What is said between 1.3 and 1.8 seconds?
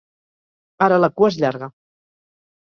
és llarga.